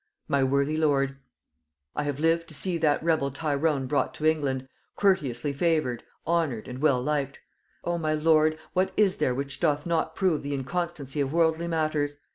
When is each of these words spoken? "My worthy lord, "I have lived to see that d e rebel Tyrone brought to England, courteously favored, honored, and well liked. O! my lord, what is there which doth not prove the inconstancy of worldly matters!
"My 0.27 0.43
worthy 0.43 0.77
lord, 0.77 1.17
"I 1.95 2.01
have 2.05 2.19
lived 2.19 2.47
to 2.47 2.55
see 2.55 2.79
that 2.79 3.01
d 3.01 3.03
e 3.03 3.05
rebel 3.05 3.29
Tyrone 3.29 3.85
brought 3.85 4.15
to 4.15 4.25
England, 4.25 4.67
courteously 4.95 5.53
favored, 5.53 6.03
honored, 6.25 6.67
and 6.67 6.79
well 6.81 6.99
liked. 6.99 7.39
O! 7.83 7.99
my 7.99 8.15
lord, 8.15 8.57
what 8.73 8.93
is 8.97 9.17
there 9.17 9.35
which 9.35 9.59
doth 9.59 9.85
not 9.85 10.15
prove 10.15 10.41
the 10.41 10.55
inconstancy 10.55 11.21
of 11.21 11.31
worldly 11.31 11.67
matters! 11.67 12.15